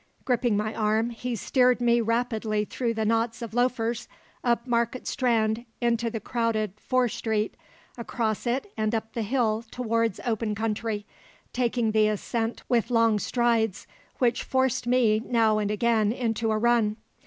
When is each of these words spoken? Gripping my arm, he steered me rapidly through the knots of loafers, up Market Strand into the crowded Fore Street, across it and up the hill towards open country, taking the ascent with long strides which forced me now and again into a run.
Gripping 0.25 0.57
my 0.57 0.73
arm, 0.73 1.11
he 1.11 1.35
steered 1.35 1.79
me 1.79 2.01
rapidly 2.01 2.65
through 2.65 2.95
the 2.95 3.05
knots 3.05 3.43
of 3.43 3.53
loafers, 3.53 4.07
up 4.43 4.65
Market 4.65 5.05
Strand 5.05 5.63
into 5.79 6.09
the 6.09 6.19
crowded 6.19 6.73
Fore 6.79 7.07
Street, 7.07 7.55
across 7.99 8.47
it 8.47 8.73
and 8.75 8.95
up 8.95 9.13
the 9.13 9.21
hill 9.21 9.63
towards 9.69 10.19
open 10.25 10.55
country, 10.55 11.05
taking 11.53 11.91
the 11.91 12.07
ascent 12.07 12.63
with 12.67 12.89
long 12.89 13.19
strides 13.19 13.85
which 14.17 14.41
forced 14.41 14.87
me 14.87 15.21
now 15.23 15.59
and 15.59 15.69
again 15.69 16.11
into 16.11 16.49
a 16.51 16.57
run. 16.57 16.97